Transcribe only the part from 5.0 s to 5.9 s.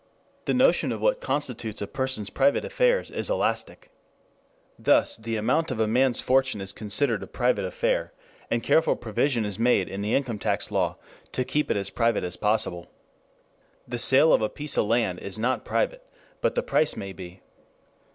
the amount of a